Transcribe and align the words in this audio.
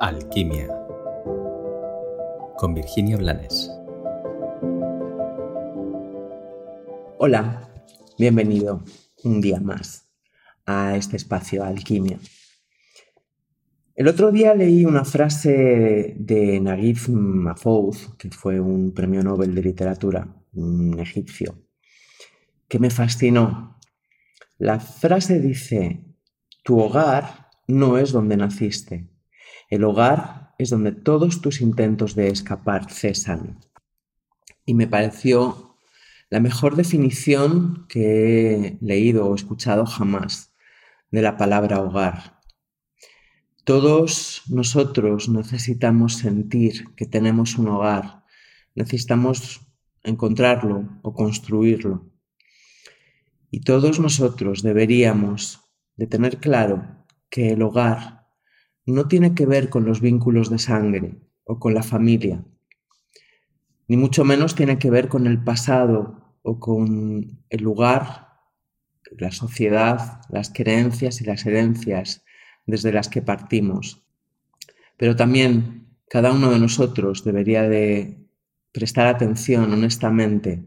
Alquimia 0.00 0.68
con 2.56 2.72
Virginia 2.72 3.16
Blanes. 3.16 3.68
Hola, 7.18 7.68
bienvenido 8.16 8.84
un 9.24 9.40
día 9.40 9.58
más 9.58 10.08
a 10.66 10.96
este 10.96 11.16
espacio 11.16 11.64
Alquimia. 11.64 12.20
El 13.96 14.06
otro 14.06 14.30
día 14.30 14.54
leí 14.54 14.84
una 14.84 15.04
frase 15.04 16.14
de 16.16 16.60
Naguib 16.60 17.08
Mahfouz, 17.08 18.14
que 18.16 18.30
fue 18.30 18.60
un 18.60 18.94
premio 18.94 19.24
Nobel 19.24 19.52
de 19.52 19.62
literatura, 19.62 20.28
un 20.52 20.96
egipcio, 21.00 21.58
que 22.68 22.78
me 22.78 22.90
fascinó. 22.90 23.80
La 24.58 24.78
frase 24.78 25.40
dice, 25.40 26.04
tu 26.62 26.78
hogar 26.78 27.48
no 27.66 27.98
es 27.98 28.12
donde 28.12 28.36
naciste, 28.36 29.08
el 29.68 29.84
hogar 29.84 30.54
es 30.58 30.70
donde 30.70 30.92
todos 30.92 31.40
tus 31.40 31.60
intentos 31.60 32.14
de 32.14 32.28
escapar 32.28 32.90
cesan. 32.90 33.60
Y 34.64 34.74
me 34.74 34.86
pareció 34.86 35.76
la 36.30 36.40
mejor 36.40 36.76
definición 36.76 37.86
que 37.88 38.54
he 38.54 38.78
leído 38.80 39.26
o 39.26 39.34
escuchado 39.34 39.86
jamás 39.86 40.52
de 41.10 41.22
la 41.22 41.36
palabra 41.36 41.80
hogar. 41.80 42.38
Todos 43.64 44.42
nosotros 44.48 45.28
necesitamos 45.28 46.14
sentir 46.14 46.94
que 46.94 47.06
tenemos 47.06 47.56
un 47.56 47.68
hogar, 47.68 48.24
necesitamos 48.74 49.60
encontrarlo 50.02 51.00
o 51.02 51.12
construirlo. 51.12 52.10
Y 53.50 53.60
todos 53.60 54.00
nosotros 54.00 54.62
deberíamos 54.62 55.60
de 55.96 56.06
tener 56.06 56.38
claro 56.38 57.06
que 57.30 57.50
el 57.50 57.62
hogar 57.62 58.17
no 58.92 59.08
tiene 59.08 59.34
que 59.34 59.46
ver 59.46 59.68
con 59.68 59.84
los 59.84 60.00
vínculos 60.00 60.50
de 60.50 60.58
sangre 60.58 61.16
o 61.44 61.58
con 61.58 61.74
la 61.74 61.82
familia, 61.82 62.44
ni 63.88 63.96
mucho 63.96 64.24
menos 64.24 64.54
tiene 64.54 64.78
que 64.78 64.90
ver 64.90 65.08
con 65.08 65.26
el 65.26 65.42
pasado 65.42 66.36
o 66.42 66.60
con 66.60 67.42
el 67.48 67.62
lugar, 67.62 68.28
la 69.16 69.32
sociedad, 69.32 70.20
las 70.28 70.50
creencias 70.50 71.20
y 71.20 71.24
las 71.24 71.46
herencias 71.46 72.24
desde 72.66 72.92
las 72.92 73.08
que 73.08 73.22
partimos. 73.22 74.02
Pero 74.96 75.16
también 75.16 75.86
cada 76.08 76.32
uno 76.32 76.50
de 76.50 76.58
nosotros 76.58 77.24
debería 77.24 77.62
de 77.62 78.18
prestar 78.72 79.06
atención 79.06 79.72
honestamente 79.72 80.64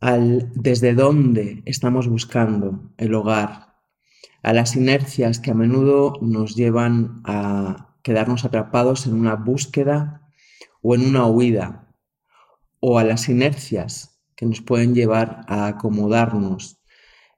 al 0.00 0.50
desde 0.54 0.94
dónde 0.94 1.62
estamos 1.66 2.08
buscando 2.08 2.92
el 2.96 3.14
hogar 3.14 3.69
a 4.42 4.52
las 4.52 4.76
inercias 4.76 5.38
que 5.38 5.50
a 5.50 5.54
menudo 5.54 6.14
nos 6.20 6.54
llevan 6.56 7.20
a 7.24 7.96
quedarnos 8.02 8.44
atrapados 8.44 9.06
en 9.06 9.14
una 9.14 9.36
búsqueda 9.36 10.28
o 10.82 10.94
en 10.94 11.06
una 11.06 11.26
huida, 11.26 11.94
o 12.80 12.98
a 12.98 13.04
las 13.04 13.28
inercias 13.28 14.20
que 14.34 14.46
nos 14.46 14.62
pueden 14.62 14.94
llevar 14.94 15.44
a 15.48 15.66
acomodarnos 15.66 16.80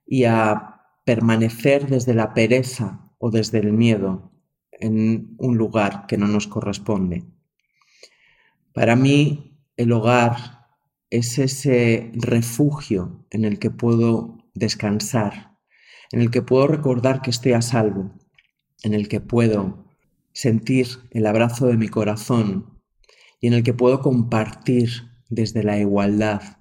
y 0.05 0.23
a 0.23 0.81
permanecer 1.05 1.87
desde 1.87 2.13
la 2.13 2.33
pereza 2.33 3.11
o 3.17 3.29
desde 3.29 3.59
el 3.59 3.73
miedo 3.73 4.31
en 4.71 5.35
un 5.37 5.57
lugar 5.57 6.05
que 6.07 6.17
no 6.17 6.27
nos 6.27 6.47
corresponde. 6.47 7.25
Para 8.73 8.95
mí, 8.95 9.59
el 9.77 9.91
hogar 9.91 10.67
es 11.09 11.37
ese 11.37 12.11
refugio 12.15 13.25
en 13.29 13.45
el 13.45 13.59
que 13.59 13.69
puedo 13.69 14.37
descansar 14.53 15.52
en 16.13 16.21
el 16.21 16.29
que 16.29 16.43
puedo 16.43 16.67
recordar 16.67 17.23
que 17.23 17.31
estoy 17.31 17.53
a 17.53 17.61
salvo, 17.63 18.11
en 18.83 18.93
el 18.93 19.07
que 19.07 19.19
puedo 19.19 19.87
sentir 20.31 20.87
el 21.09 21.25
abrazo 21.25 21.65
de 21.65 21.75
mi 21.75 21.87
corazón 21.89 22.79
y 23.41 23.47
en 23.47 23.53
el 23.53 23.63
que 23.63 23.73
puedo 23.73 23.99
compartir 23.99 24.91
desde 25.29 25.63
la 25.63 25.79
igualdad, 25.79 26.59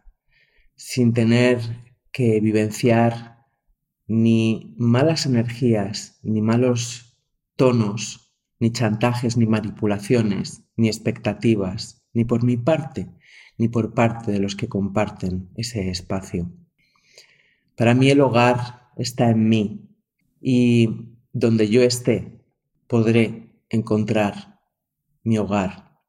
sin 0.74 1.12
tener 1.12 1.60
que 2.12 2.40
vivenciar 2.40 3.44
ni 4.06 4.74
malas 4.78 5.26
energías, 5.26 6.18
ni 6.22 6.40
malos 6.40 7.18
tonos, 7.56 8.34
ni 8.58 8.72
chantajes, 8.72 9.36
ni 9.36 9.44
manipulaciones, 9.44 10.62
ni 10.76 10.88
expectativas, 10.88 12.02
ni 12.14 12.24
por 12.24 12.42
mi 12.42 12.56
parte, 12.56 13.10
ni 13.58 13.68
por 13.68 13.92
parte 13.92 14.32
de 14.32 14.38
los 14.38 14.56
que 14.56 14.68
comparten 14.68 15.50
ese 15.56 15.90
espacio. 15.90 16.50
Para 17.76 17.92
mí 17.92 18.08
el 18.08 18.22
hogar 18.22 18.81
está 18.96 19.30
en 19.30 19.48
mí 19.48 19.88
y 20.40 21.18
donde 21.32 21.68
yo 21.68 21.82
esté 21.82 22.44
podré 22.86 23.62
encontrar 23.68 24.60
mi 25.22 25.38
hogar. 25.38 26.00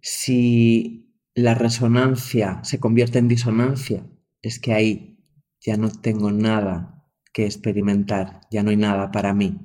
Si 0.00 1.14
la 1.34 1.54
resonancia 1.54 2.62
se 2.64 2.78
convierte 2.80 3.18
en 3.18 3.28
disonancia, 3.28 4.06
es 4.42 4.58
que 4.58 4.72
ahí 4.72 5.18
ya 5.60 5.76
no 5.76 5.90
tengo 5.90 6.30
nada 6.30 7.04
que 7.32 7.44
experimentar, 7.44 8.40
ya 8.50 8.62
no 8.62 8.70
hay 8.70 8.76
nada 8.76 9.10
para 9.10 9.34
mí. 9.34 9.58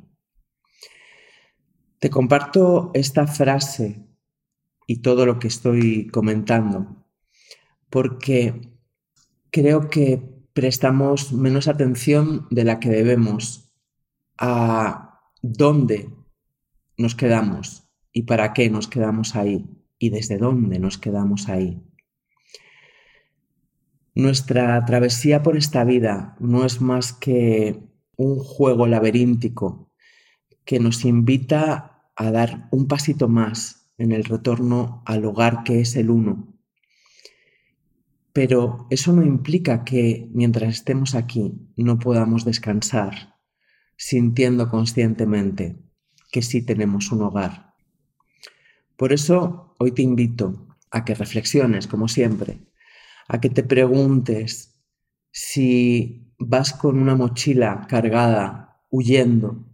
Te 1.99 2.09
comparto 2.09 2.91
esta 2.93 3.27
frase 3.27 4.07
y 4.87 5.01
todo 5.01 5.25
lo 5.25 5.39
que 5.39 5.47
estoy 5.47 6.07
comentando 6.07 7.01
porque 7.91 8.71
creo 9.51 9.89
que 9.89 10.30
prestamos 10.53 11.31
menos 11.33 11.67
atención 11.67 12.47
de 12.49 12.63
la 12.63 12.79
que 12.79 12.89
debemos 12.89 13.71
a 14.37 15.21
dónde 15.41 16.09
nos 16.97 17.15
quedamos 17.15 17.89
y 18.11 18.23
para 18.23 18.53
qué 18.53 18.69
nos 18.69 18.87
quedamos 18.87 19.35
ahí 19.35 19.65
y 19.97 20.09
desde 20.09 20.37
dónde 20.37 20.79
nos 20.79 20.97
quedamos 20.97 21.47
ahí. 21.47 21.81
Nuestra 24.13 24.83
travesía 24.85 25.41
por 25.41 25.55
esta 25.55 25.83
vida 25.83 26.35
no 26.39 26.65
es 26.65 26.81
más 26.81 27.13
que 27.13 27.79
un 28.17 28.39
juego 28.39 28.87
laberíntico 28.87 29.89
que 30.65 30.79
nos 30.79 31.05
invita 31.05 32.09
a 32.15 32.31
dar 32.31 32.67
un 32.71 32.87
pasito 32.87 33.29
más 33.29 33.93
en 33.97 34.11
el 34.11 34.25
retorno 34.25 35.01
al 35.05 35.23
hogar 35.25 35.63
que 35.63 35.79
es 35.79 35.95
el 35.95 36.09
uno, 36.09 36.50
pero 38.33 38.87
eso 38.89 39.11
no 39.13 39.23
implica 39.23 39.83
que 39.83 40.29
mientras 40.33 40.75
estemos 40.75 41.15
aquí 41.15 41.53
no 41.75 41.99
podamos 41.99 42.45
descansar, 42.45 43.35
sintiendo 43.97 44.69
conscientemente 44.69 45.77
que 46.31 46.41
sí 46.41 46.61
tenemos 46.61 47.11
un 47.11 47.23
hogar. 47.23 47.73
Por 48.95 49.11
eso 49.11 49.75
hoy 49.79 49.91
te 49.91 50.01
invito 50.01 50.67
a 50.91 51.03
que 51.03 51.13
reflexiones, 51.13 51.87
como 51.87 52.07
siempre, 52.07 52.59
a 53.27 53.41
que 53.41 53.49
te 53.49 53.63
preguntes 53.63 54.79
si 55.31 56.33
vas 56.37 56.73
con 56.73 56.99
una 56.99 57.15
mochila 57.15 57.85
cargada, 57.89 58.81
huyendo, 58.89 59.65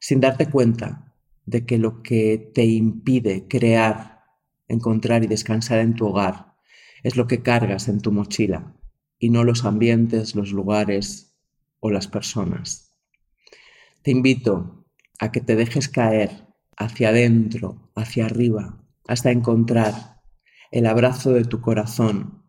sin 0.00 0.20
darte 0.20 0.46
cuenta 0.46 1.14
de 1.46 1.64
que 1.66 1.78
lo 1.78 2.02
que 2.02 2.50
te 2.54 2.64
impide 2.64 3.46
crear, 3.48 4.22
encontrar 4.68 5.24
y 5.24 5.26
descansar 5.28 5.78
en 5.80 5.94
tu 5.94 6.06
hogar 6.06 6.51
es 7.02 7.16
lo 7.16 7.26
que 7.26 7.42
cargas 7.42 7.88
en 7.88 8.00
tu 8.00 8.12
mochila 8.12 8.74
y 9.18 9.30
no 9.30 9.44
los 9.44 9.64
ambientes, 9.64 10.34
los 10.34 10.52
lugares 10.52 11.34
o 11.80 11.90
las 11.90 12.08
personas. 12.08 12.92
Te 14.02 14.10
invito 14.10 14.86
a 15.18 15.30
que 15.30 15.40
te 15.40 15.56
dejes 15.56 15.88
caer 15.88 16.48
hacia 16.76 17.10
adentro, 17.10 17.90
hacia 17.94 18.26
arriba, 18.26 18.84
hasta 19.06 19.30
encontrar 19.30 20.20
el 20.70 20.86
abrazo 20.86 21.32
de 21.32 21.44
tu 21.44 21.60
corazón, 21.60 22.42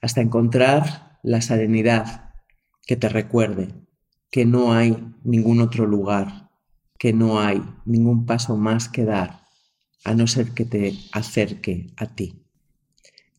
hasta 0.00 0.20
encontrar 0.20 1.18
la 1.22 1.40
serenidad 1.40 2.34
que 2.86 2.96
te 2.96 3.08
recuerde 3.08 3.74
que 4.30 4.44
no 4.44 4.72
hay 4.72 5.14
ningún 5.22 5.60
otro 5.60 5.86
lugar, 5.86 6.50
que 6.98 7.12
no 7.12 7.40
hay 7.40 7.62
ningún 7.84 8.26
paso 8.26 8.56
más 8.56 8.88
que 8.88 9.04
dar, 9.04 9.46
a 10.04 10.12
no 10.14 10.26
ser 10.26 10.50
que 10.50 10.64
te 10.64 10.98
acerque 11.12 11.86
a 11.96 12.06
ti. 12.06 12.43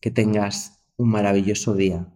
Que 0.06 0.12
tengas 0.12 0.84
un 0.96 1.08
maravilloso 1.10 1.74
día. 1.74 2.06